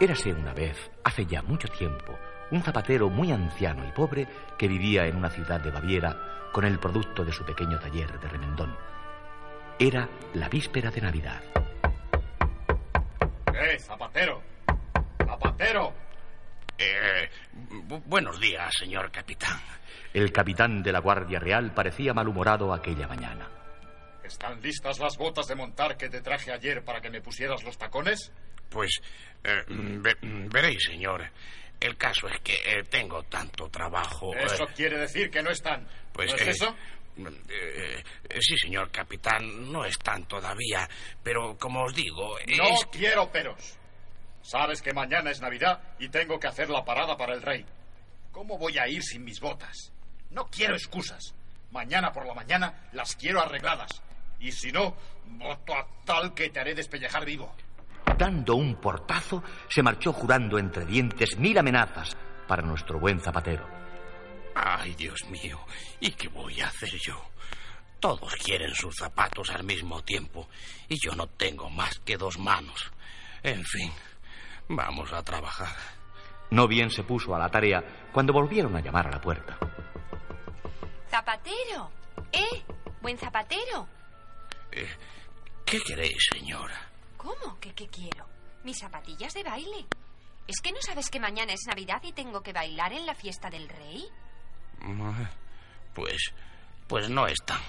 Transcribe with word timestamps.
Érase 0.00 0.32
una 0.32 0.54
vez, 0.54 0.76
hace 1.02 1.26
ya 1.26 1.42
mucho 1.42 1.66
tiempo, 1.66 2.16
un 2.52 2.62
zapatero 2.62 3.10
muy 3.10 3.32
anciano 3.32 3.84
y 3.84 3.90
pobre 3.90 4.28
que 4.56 4.68
vivía 4.68 5.06
en 5.06 5.16
una 5.16 5.28
ciudad 5.28 5.60
de 5.60 5.72
Baviera 5.72 6.50
con 6.52 6.64
el 6.64 6.78
producto 6.78 7.24
de 7.24 7.32
su 7.32 7.44
pequeño 7.44 7.80
taller 7.80 8.20
de 8.20 8.28
remendón. 8.28 8.76
Era 9.76 10.08
la 10.34 10.48
víspera 10.48 10.92
de 10.92 11.00
Navidad. 11.00 11.42
¡Eh, 13.52 13.76
zapatero! 13.80 14.40
¡Zapatero! 15.18 15.92
Eh, 16.78 17.28
buenos 18.06 18.38
días, 18.38 18.72
señor 18.78 19.10
capitán. 19.10 19.58
El 20.14 20.30
capitán 20.30 20.80
de 20.80 20.92
la 20.92 21.00
Guardia 21.00 21.40
Real 21.40 21.74
parecía 21.74 22.14
malhumorado 22.14 22.72
aquella 22.72 23.08
mañana. 23.08 23.48
¿Están 24.22 24.62
listas 24.62 25.00
las 25.00 25.18
botas 25.18 25.48
de 25.48 25.56
montar 25.56 25.96
que 25.96 26.08
te 26.08 26.20
traje 26.20 26.52
ayer 26.52 26.84
para 26.84 27.00
que 27.00 27.10
me 27.10 27.20
pusieras 27.20 27.64
los 27.64 27.76
tacones? 27.76 28.32
Pues 28.70 28.90
eh, 29.44 29.64
veréis, 30.50 30.82
señor. 30.84 31.30
El 31.80 31.96
caso 31.96 32.26
es 32.28 32.40
que 32.40 32.54
eh, 32.54 32.82
tengo 32.90 33.22
tanto 33.24 33.68
trabajo. 33.68 34.34
Eso 34.34 34.66
quiere 34.74 34.98
decir 34.98 35.30
que 35.30 35.42
no 35.42 35.50
están. 35.50 35.86
Pues, 36.12 36.30
¿No 36.30 36.36
es 36.36 36.48
eso? 36.48 36.74
Eh, 37.48 38.02
sí, 38.40 38.56
señor 38.56 38.90
capitán, 38.90 39.72
no 39.72 39.84
están 39.84 40.26
todavía, 40.26 40.88
pero 41.22 41.56
como 41.58 41.84
os 41.84 41.94
digo... 41.94 42.36
No 42.56 42.90
quiero 42.90 43.30
peros. 43.30 43.76
Sabes 44.40 44.80
que 44.80 44.92
mañana 44.92 45.30
es 45.30 45.40
Navidad 45.40 45.80
y 45.98 46.08
tengo 46.08 46.38
que 46.38 46.46
hacer 46.46 46.70
la 46.70 46.84
parada 46.84 47.16
para 47.16 47.34
el 47.34 47.42
rey. 47.42 47.64
¿Cómo 48.30 48.56
voy 48.56 48.78
a 48.78 48.88
ir 48.88 49.02
sin 49.02 49.24
mis 49.24 49.40
botas? 49.40 49.92
No 50.30 50.46
quiero 50.46 50.74
excusas. 50.74 51.34
Mañana 51.70 52.12
por 52.12 52.26
la 52.26 52.34
mañana 52.34 52.88
las 52.92 53.16
quiero 53.16 53.40
arregladas. 53.40 54.02
Y 54.40 54.52
si 54.52 54.70
no, 54.70 54.96
voto 55.26 55.74
a 55.74 55.86
tal 56.04 56.34
que 56.34 56.50
te 56.50 56.60
haré 56.60 56.74
despellejar 56.74 57.24
vivo. 57.24 57.54
Dando 58.16 58.56
un 58.56 58.76
portazo, 58.76 59.42
se 59.68 59.82
marchó 59.82 60.12
jurando 60.12 60.58
entre 60.58 60.84
dientes 60.84 61.38
mil 61.38 61.56
amenazas 61.58 62.16
para 62.46 62.62
nuestro 62.62 62.98
buen 62.98 63.20
zapatero. 63.20 63.64
Ay, 64.54 64.94
Dios 64.94 65.24
mío, 65.30 65.60
¿y 66.00 66.10
qué 66.12 66.28
voy 66.28 66.60
a 66.60 66.66
hacer 66.66 66.90
yo? 66.98 67.22
Todos 68.00 68.34
quieren 68.36 68.74
sus 68.74 68.96
zapatos 68.96 69.50
al 69.50 69.64
mismo 69.64 70.02
tiempo 70.02 70.48
y 70.88 70.96
yo 71.00 71.14
no 71.14 71.26
tengo 71.26 71.68
más 71.70 71.98
que 72.00 72.16
dos 72.16 72.38
manos. 72.38 72.90
En 73.42 73.64
fin, 73.64 73.92
vamos 74.68 75.12
a 75.12 75.22
trabajar. 75.22 75.76
No 76.50 76.66
bien 76.66 76.90
se 76.90 77.02
puso 77.02 77.34
a 77.34 77.38
la 77.38 77.50
tarea 77.50 78.08
cuando 78.12 78.32
volvieron 78.32 78.74
a 78.76 78.80
llamar 78.80 79.08
a 79.08 79.10
la 79.10 79.20
puerta. 79.20 79.58
Zapatero. 81.10 81.90
¿Eh? 82.32 82.62
Buen 83.00 83.18
zapatero. 83.18 83.86
Eh, 84.72 84.88
¿Qué 85.64 85.78
queréis, 85.80 86.16
señora? 86.32 86.87
¿Cómo? 87.18 87.58
¿Qué, 87.60 87.74
¿Qué 87.74 87.88
quiero? 87.88 88.26
Mis 88.64 88.78
zapatillas 88.78 89.34
de 89.34 89.42
baile. 89.42 89.86
¿Es 90.46 90.62
que 90.62 90.72
no 90.72 90.80
sabes 90.80 91.10
que 91.10 91.20
mañana 91.20 91.52
es 91.52 91.66
Navidad 91.66 92.00
y 92.02 92.12
tengo 92.12 92.42
que 92.42 92.54
bailar 92.54 92.94
en 92.94 93.04
la 93.04 93.14
fiesta 93.14 93.50
del 93.50 93.68
rey? 93.68 94.08
Pues, 95.94 96.32
pues 96.86 97.10
no 97.10 97.26
están. 97.26 97.60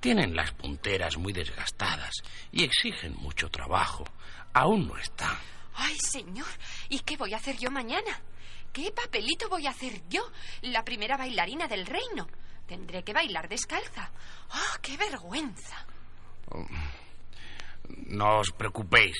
Tienen 0.00 0.34
las 0.34 0.50
punteras 0.52 1.16
muy 1.16 1.32
desgastadas 1.32 2.10
y 2.50 2.64
exigen 2.64 3.14
mucho 3.14 3.48
trabajo. 3.48 4.04
Aún 4.52 4.88
no 4.88 4.96
están. 4.96 5.38
Ay, 5.74 5.96
señor, 5.98 6.48
¿y 6.88 6.98
qué 7.00 7.16
voy 7.16 7.34
a 7.34 7.36
hacer 7.36 7.56
yo 7.56 7.70
mañana? 7.70 8.20
¿Qué 8.72 8.90
papelito 8.90 9.48
voy 9.48 9.66
a 9.66 9.70
hacer 9.70 10.02
yo, 10.08 10.22
la 10.62 10.82
primera 10.82 11.16
bailarina 11.16 11.68
del 11.68 11.86
reino? 11.86 12.26
Tendré 12.66 13.04
que 13.04 13.12
bailar 13.12 13.48
descalza. 13.48 14.10
¡Ah, 14.50 14.78
qué 14.80 14.96
vergüenza! 14.96 15.86
No 18.06 18.38
os 18.38 18.50
preocupéis. 18.52 19.16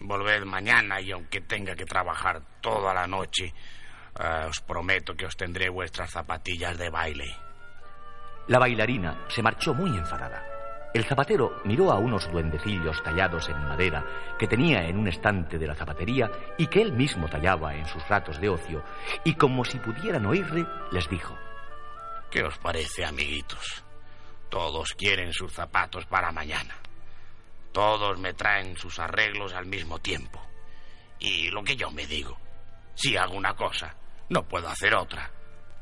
Volved 0.00 0.44
mañana 0.44 1.00
y 1.00 1.10
aunque 1.10 1.40
tenga 1.40 1.74
que 1.74 1.86
trabajar 1.86 2.42
toda 2.60 2.92
la 2.92 3.06
noche, 3.06 3.52
eh, 4.18 4.46
os 4.48 4.60
prometo 4.60 5.14
que 5.14 5.26
os 5.26 5.36
tendré 5.36 5.68
vuestras 5.68 6.10
zapatillas 6.10 6.76
de 6.78 6.90
baile. 6.90 7.36
La 8.48 8.58
bailarina 8.58 9.24
se 9.28 9.42
marchó 9.42 9.72
muy 9.74 9.96
enfadada. 9.96 10.44
El 10.92 11.04
zapatero 11.04 11.60
miró 11.64 11.90
a 11.90 11.98
unos 11.98 12.30
duendecillos 12.30 13.02
tallados 13.02 13.48
en 13.48 13.58
madera 13.66 14.04
que 14.38 14.46
tenía 14.46 14.86
en 14.86 14.96
un 14.96 15.08
estante 15.08 15.58
de 15.58 15.66
la 15.66 15.74
zapatería 15.74 16.30
y 16.56 16.68
que 16.68 16.82
él 16.82 16.92
mismo 16.92 17.28
tallaba 17.28 17.74
en 17.74 17.84
sus 17.86 18.06
ratos 18.08 18.40
de 18.40 18.48
ocio, 18.48 18.84
y 19.24 19.34
como 19.34 19.64
si 19.64 19.78
pudieran 19.78 20.24
oírle, 20.26 20.64
les 20.92 21.08
dijo 21.08 21.36
¿Qué 22.30 22.44
os 22.44 22.58
parece, 22.58 23.04
amiguitos? 23.04 23.82
Todos 24.48 24.94
quieren 24.94 25.32
sus 25.32 25.52
zapatos 25.52 26.06
para 26.06 26.30
mañana. 26.30 26.76
Todos 27.74 28.20
me 28.20 28.34
traen 28.34 28.76
sus 28.76 29.00
arreglos 29.00 29.52
al 29.52 29.66
mismo 29.66 29.98
tiempo. 29.98 30.40
Y 31.18 31.50
lo 31.50 31.64
que 31.64 31.74
yo 31.74 31.90
me 31.90 32.06
digo, 32.06 32.38
si 32.94 33.16
hago 33.16 33.34
una 33.34 33.54
cosa, 33.54 33.92
no 34.28 34.44
puedo 34.44 34.68
hacer 34.68 34.94
otra. 34.94 35.28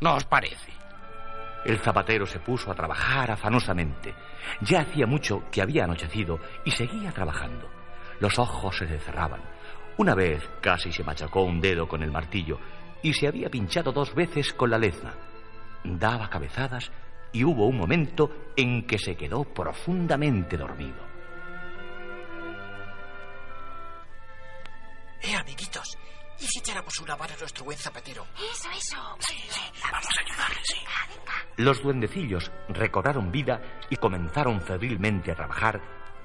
¿No 0.00 0.14
os 0.14 0.24
parece? 0.24 0.72
El 1.66 1.78
zapatero 1.80 2.24
se 2.24 2.40
puso 2.40 2.72
a 2.72 2.74
trabajar 2.74 3.30
afanosamente. 3.30 4.14
Ya 4.62 4.80
hacía 4.80 5.06
mucho 5.06 5.44
que 5.52 5.60
había 5.60 5.84
anochecido 5.84 6.40
y 6.64 6.70
seguía 6.70 7.12
trabajando. 7.12 7.68
Los 8.20 8.38
ojos 8.38 8.74
se 8.74 8.86
le 8.86 8.98
cerraban. 8.98 9.42
Una 9.98 10.14
vez 10.14 10.48
casi 10.62 10.90
se 10.92 11.04
machacó 11.04 11.42
un 11.42 11.60
dedo 11.60 11.86
con 11.86 12.02
el 12.02 12.10
martillo 12.10 12.58
y 13.02 13.12
se 13.12 13.28
había 13.28 13.50
pinchado 13.50 13.92
dos 13.92 14.14
veces 14.14 14.54
con 14.54 14.70
la 14.70 14.78
lezna. 14.78 15.12
Daba 15.84 16.30
cabezadas 16.30 16.90
y 17.34 17.44
hubo 17.44 17.66
un 17.66 17.76
momento 17.76 18.30
en 18.56 18.86
que 18.86 18.96
se 18.96 19.14
quedó 19.14 19.44
profundamente 19.44 20.56
dormido. 20.56 21.11
Eh, 25.22 25.36
amiguitos, 25.36 25.96
¿Y 26.38 26.46
si 26.46 26.58
echáramos 26.58 26.98
una 26.98 27.16
mano 27.16 27.32
a 27.34 27.38
nuestro 27.38 27.64
buen 27.64 27.78
zapatero? 27.78 28.26
Eso, 28.36 28.68
eso. 28.70 29.16
Sí, 29.20 29.36
sí, 29.48 29.60
vamos 29.80 30.08
a 30.18 30.20
ayudarle, 30.20 30.60
sí. 30.64 30.76
Los 31.56 31.82
duendecillos 31.82 32.50
recobraron 32.68 33.30
vida 33.30 33.60
y 33.90 33.96
comenzaron 33.96 34.60
febrilmente 34.60 35.30
a 35.30 35.36
trabajar 35.36 35.80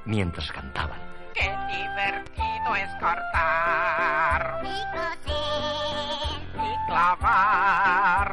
mientras 0.06 0.52
cantaban. 0.52 1.00
¡Qué 1.36 1.44
divertido 1.44 2.76
es 2.76 2.90
cortar! 3.00 4.64
Y 4.64 4.82
coser. 4.98 6.42
Y 6.56 6.88
clavar. 6.88 8.27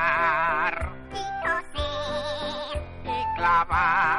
Cortar 0.00 0.92
Y 1.12 1.24
coser. 1.44 2.82
y 3.04 3.36
clavar. 3.36 4.09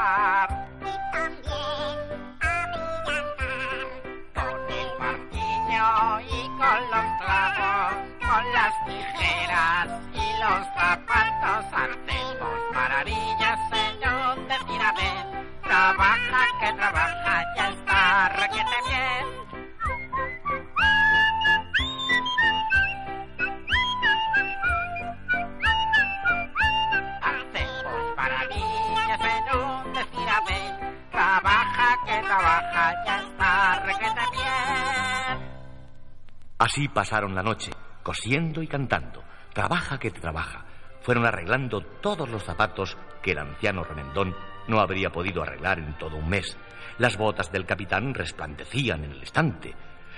Así 36.57 36.87
pasaron 36.87 37.33
la 37.33 37.41
noche, 37.41 37.71
cosiendo 38.03 38.61
y 38.61 38.67
cantando. 38.67 39.23
Trabaja 39.53 39.97
que 39.97 40.11
trabaja. 40.11 40.65
Fueron 41.01 41.25
arreglando 41.25 41.81
todos 41.81 42.29
los 42.29 42.43
zapatos 42.43 42.97
que 43.21 43.31
el 43.31 43.39
anciano 43.39 43.83
remendón 43.83 44.35
no 44.67 44.79
habría 44.79 45.11
podido 45.11 45.41
arreglar 45.41 45.79
en 45.79 45.97
todo 45.97 46.17
un 46.17 46.29
mes. 46.29 46.55
Las 46.99 47.17
botas 47.17 47.51
del 47.51 47.65
capitán 47.65 48.13
resplandecían 48.13 49.03
en 49.03 49.11
el 49.11 49.23
estante. 49.23 49.73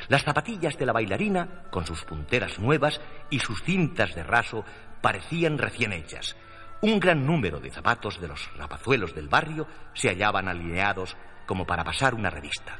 Las 0.09 0.23
zapatillas 0.23 0.77
de 0.77 0.85
la 0.85 0.91
bailarina, 0.91 1.63
con 1.71 1.85
sus 1.85 2.03
punteras 2.03 2.59
nuevas 2.59 2.99
y 3.29 3.39
sus 3.39 3.63
cintas 3.63 4.13
de 4.13 4.23
raso, 4.23 4.65
parecían 5.01 5.57
recién 5.57 5.93
hechas. 5.93 6.35
Un 6.81 6.99
gran 6.99 7.25
número 7.25 7.61
de 7.61 7.71
zapatos 7.71 8.19
de 8.19 8.27
los 8.27 8.53
rapazuelos 8.57 9.15
del 9.15 9.29
barrio 9.29 9.65
se 9.93 10.09
hallaban 10.09 10.49
alineados 10.49 11.15
como 11.45 11.65
para 11.65 11.83
pasar 11.83 12.13
una 12.15 12.29
revista. 12.29 12.77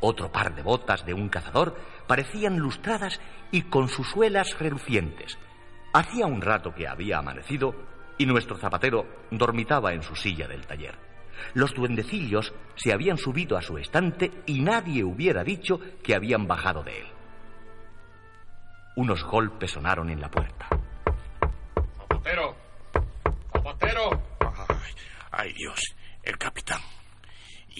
Otro 0.00 0.32
par 0.32 0.54
de 0.54 0.62
botas 0.62 1.04
de 1.04 1.14
un 1.14 1.28
cazador 1.28 1.76
parecían 2.06 2.58
lustradas 2.58 3.20
y 3.50 3.62
con 3.62 3.88
sus 3.88 4.08
suelas 4.08 4.58
relucientes. 4.58 5.38
Hacía 5.92 6.26
un 6.26 6.40
rato 6.40 6.74
que 6.74 6.88
había 6.88 7.18
amanecido 7.18 7.74
y 8.16 8.26
nuestro 8.26 8.56
zapatero 8.56 9.06
dormitaba 9.30 9.92
en 9.92 10.02
su 10.02 10.14
silla 10.14 10.46
del 10.48 10.66
taller. 10.66 10.94
Los 11.54 11.74
duendecillos 11.74 12.52
se 12.76 12.92
habían 12.92 13.16
subido 13.16 13.56
a 13.56 13.62
su 13.62 13.78
estante 13.78 14.30
y 14.46 14.60
nadie 14.60 15.04
hubiera 15.04 15.42
dicho 15.42 15.80
que 16.02 16.14
habían 16.14 16.46
bajado 16.46 16.82
de 16.82 17.00
él. 17.00 17.06
Unos 18.96 19.24
golpes 19.24 19.70
sonaron 19.70 20.10
en 20.10 20.20
la 20.20 20.30
puerta. 20.30 20.68
Zapatero. 21.96 22.56
Zapatero. 23.52 24.22
Ay, 24.68 24.94
ay, 25.30 25.52
Dios, 25.54 25.80
el 26.22 26.36
capitán. 26.36 26.80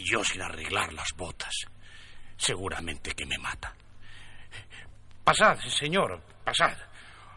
Y 0.01 0.11
yo 0.11 0.25
sin 0.25 0.41
arreglar 0.41 0.95
las 0.95 1.13
botas. 1.15 1.53
Seguramente 2.39 3.13
que 3.13 3.27
me 3.27 3.37
mata. 3.37 3.75
Pasad, 5.23 5.59
señor, 5.59 6.23
pasad. 6.43 6.75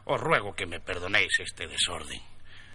Os 0.06 0.22
ruego 0.22 0.56
que 0.56 0.66
me 0.66 0.80
perdonéis 0.80 1.40
este 1.40 1.68
desorden. 1.68 2.22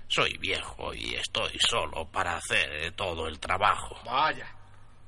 Soy 0.07 0.37
viejo 0.37 0.93
y 0.93 1.15
estoy 1.15 1.57
solo 1.59 2.07
para 2.11 2.37
hacer 2.37 2.93
todo 2.93 3.27
el 3.29 3.41
trabajo. 3.41 3.99
Vaya. 4.05 4.55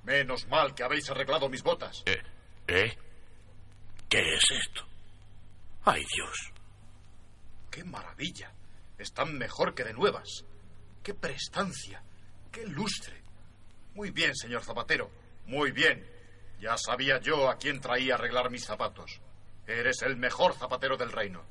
Menos 0.05 0.47
mal 0.49 0.75
que 0.75 0.83
habéis 0.83 1.11
arreglado 1.11 1.51
mis 1.51 1.63
botas. 1.63 2.03
¿Eh? 2.07 2.23
¿Eh? 2.67 2.97
¿Qué 4.09 4.35
es 4.35 4.45
esto? 4.51 4.87
Ay, 5.85 6.03
Dios. 6.15 6.53
¡Qué 7.71 7.85
maravilla! 7.85 8.51
Están 8.97 9.37
mejor 9.37 9.75
que 9.75 9.85
de 9.85 9.93
nuevas. 9.93 10.43
¡Qué 11.03 11.13
prestancia! 11.13 12.03
¡Qué 12.51 12.67
lustre! 12.67 13.20
Muy 13.95 14.11
bien, 14.11 14.35
señor 14.35 14.63
zapatero. 14.63 15.11
Muy 15.47 15.73
bien. 15.73 16.07
Ya 16.61 16.77
sabía 16.77 17.19
yo 17.21 17.49
a 17.49 17.57
quién 17.57 17.81
traía 17.81 18.15
a 18.15 18.19
arreglar 18.19 18.51
mis 18.51 18.65
zapatos. 18.65 19.21
Eres 19.67 20.03
el 20.03 20.17
mejor 20.17 20.55
zapatero 20.55 20.97
del 20.97 21.13
reino. 21.13 21.43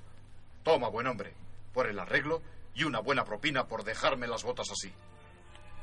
Toma, 0.64 0.90
buen 0.90 1.08
hombre, 1.08 1.34
por 1.74 1.88
el 1.88 1.98
arreglo 2.00 2.42
y 2.76 2.84
una 2.84 3.00
buena 3.00 3.24
propina 3.24 3.68
por 3.68 3.84
dejarme 3.84 4.28
las 4.28 4.44
botas 4.44 4.70
así. 4.72 4.94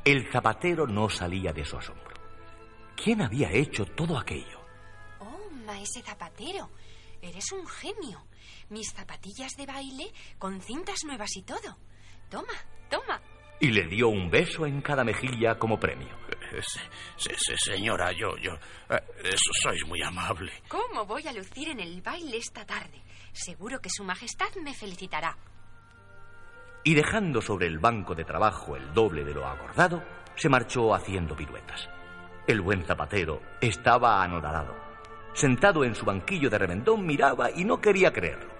El 0.04 0.30
zapatero 0.30 0.86
no 0.86 1.08
salía 1.08 1.52
de 1.52 1.64
su 1.64 1.76
asombro. 1.76 2.14
¿Quién 2.94 3.22
había 3.22 3.50
hecho 3.50 3.84
todo 3.84 4.18
aquello? 4.18 4.60
Oh, 5.18 5.50
maese 5.50 6.02
zapatero, 6.02 6.70
eres 7.20 7.50
un 7.52 7.66
genio. 7.66 8.26
Mis 8.68 8.92
zapatillas 8.92 9.52
de 9.56 9.66
baile 9.66 10.12
con 10.38 10.60
cintas 10.60 11.00
nuevas 11.04 11.36
y 11.36 11.42
todo. 11.42 11.76
Toma, 12.30 12.54
toma. 12.88 13.20
Y 13.60 13.68
le 13.70 13.86
dio 13.86 14.08
un 14.08 14.30
beso 14.30 14.66
en 14.66 14.82
cada 14.82 15.02
mejilla 15.02 15.58
como 15.58 15.80
premio. 15.80 16.14
Eh, 16.52 16.60
se- 17.16 17.34
se- 17.36 17.56
señora, 17.56 18.12
yo, 18.12 18.36
yo. 18.36 18.52
eh, 18.90 19.00
eso 19.24 19.50
sois 19.62 19.84
muy 19.86 20.02
amable. 20.02 20.52
¿Cómo 20.68 21.06
voy 21.06 21.26
a 21.26 21.32
lucir 21.32 21.68
en 21.70 21.80
el 21.80 22.02
baile 22.02 22.36
esta 22.36 22.64
tarde? 22.66 23.02
Seguro 23.32 23.80
que 23.80 23.88
su 23.90 24.04
majestad 24.04 24.54
me 24.62 24.74
felicitará. 24.74 25.36
Y 26.84 26.94
dejando 26.94 27.40
sobre 27.42 27.66
el 27.66 27.78
banco 27.78 28.14
de 28.14 28.24
trabajo 28.24 28.76
el 28.76 28.92
doble 28.94 29.24
de 29.24 29.34
lo 29.34 29.46
acordado, 29.46 30.04
se 30.36 30.48
marchó 30.48 30.94
haciendo 30.94 31.34
piruetas. 31.34 31.88
El 32.46 32.60
buen 32.60 32.84
zapatero 32.84 33.40
estaba 33.60 34.22
anodadado. 34.22 34.76
Sentado 35.32 35.82
en 35.84 35.94
su 35.94 36.04
banquillo 36.04 36.48
de 36.48 36.58
remendón 36.58 37.04
miraba 37.04 37.50
y 37.50 37.64
no 37.64 37.80
quería 37.80 38.12
creerlo. 38.12 38.54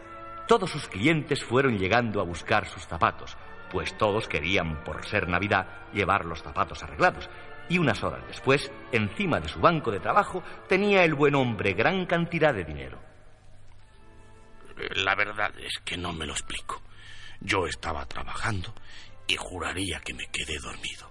Todos 0.49 0.71
sus 0.71 0.89
clientes 0.89 1.45
fueron 1.45 1.79
llegando 1.79 2.21
a 2.21 2.25
buscar 2.25 2.67
sus 2.67 2.87
zapatos, 2.87 3.37
pues 3.71 3.97
todos 3.97 4.29
querían, 4.29 4.83
por 4.85 5.07
ser 5.07 5.29
Navidad, 5.29 5.67
llevar 5.93 6.25
los 6.25 6.43
zapatos 6.43 6.83
arreglados. 6.83 7.29
Y 7.69 7.79
unas 7.79 8.03
horas 8.05 8.27
después, 8.29 8.71
encima 8.93 9.41
de 9.41 9.49
su 9.49 9.61
banco 9.61 9.91
de 9.91 10.01
trabajo, 10.01 10.43
tenía 10.69 11.05
el 11.05 11.15
buen 11.15 11.35
hombre 11.35 11.73
gran 11.73 12.07
cantidad 12.07 12.55
de 12.55 12.65
dinero. 12.65 12.99
La 14.95 15.15
verdad 15.15 15.53
es 15.59 15.79
que 15.85 15.97
no 15.97 16.13
me 16.13 16.27
lo 16.27 16.33
explico. 16.33 16.83
Yo 17.41 17.67
estaba 17.67 18.07
trabajando 18.07 18.75
y 19.27 19.37
juraría 19.37 20.01
que 20.01 20.15
me 20.15 20.27
quedé 20.27 20.59
dormido. 20.59 21.11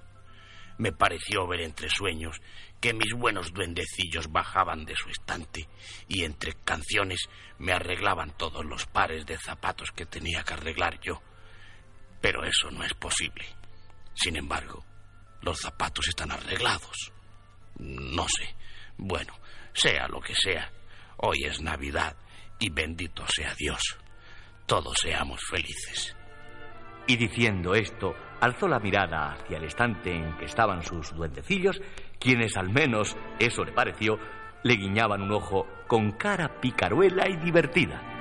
Me 0.77 0.91
pareció 0.91 1.47
ver 1.47 1.61
entre 1.61 1.89
sueños 1.89 2.41
que 2.81 2.93
mis 2.93 3.13
buenos 3.13 3.53
duendecillos 3.53 4.31
bajaban 4.31 4.85
de 4.85 4.95
su 4.95 5.09
estante 5.09 5.67
y 6.07 6.23
entre 6.23 6.53
canciones 6.53 7.29
me 7.57 7.71
arreglaban 7.71 8.35
todos 8.37 8.65
los 8.65 8.85
pares 8.85 9.25
de 9.25 9.37
zapatos 9.37 9.91
que 9.91 10.05
tenía 10.05 10.43
que 10.43 10.53
arreglar 10.53 10.99
yo. 10.99 11.21
Pero 12.25 12.43
eso 12.43 12.71
no 12.71 12.83
es 12.83 12.91
posible. 12.95 13.45
Sin 14.15 14.35
embargo, 14.35 14.83
los 15.43 15.59
zapatos 15.59 16.07
están 16.07 16.31
arreglados. 16.31 17.13
No 17.77 18.25
sé. 18.27 18.55
Bueno, 18.97 19.31
sea 19.73 20.07
lo 20.07 20.19
que 20.21 20.33
sea, 20.33 20.71
hoy 21.17 21.43
es 21.43 21.61
Navidad 21.61 22.15
y 22.59 22.71
bendito 22.71 23.23
sea 23.27 23.53
Dios. 23.53 23.79
Todos 24.65 24.95
seamos 25.03 25.39
felices. 25.47 26.15
Y 27.05 27.15
diciendo 27.15 27.75
esto, 27.75 28.15
alzó 28.41 28.67
la 28.67 28.79
mirada 28.79 29.33
hacia 29.33 29.57
el 29.57 29.65
estante 29.65 30.11
en 30.11 30.35
que 30.39 30.45
estaban 30.45 30.81
sus 30.81 31.13
duendecillos, 31.13 31.79
quienes 32.19 32.57
al 32.57 32.69
menos, 32.69 33.15
eso 33.37 33.63
le 33.63 33.71
pareció, 33.71 34.17
le 34.63 34.73
guiñaban 34.73 35.21
un 35.21 35.31
ojo 35.31 35.67
con 35.85 36.13
cara 36.13 36.59
picaruela 36.59 37.29
y 37.29 37.35
divertida. 37.35 38.14